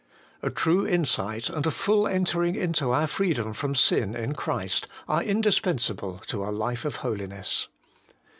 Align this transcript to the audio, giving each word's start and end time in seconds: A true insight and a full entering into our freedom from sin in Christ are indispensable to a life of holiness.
A 0.41 0.49
true 0.49 0.87
insight 0.87 1.47
and 1.47 1.63
a 1.67 1.69
full 1.69 2.07
entering 2.07 2.55
into 2.55 2.89
our 2.89 3.05
freedom 3.05 3.53
from 3.53 3.75
sin 3.75 4.15
in 4.15 4.33
Christ 4.33 4.87
are 5.07 5.21
indispensable 5.21 6.17
to 6.25 6.43
a 6.43 6.49
life 6.49 6.85
of 6.85 6.95
holiness. 7.05 7.67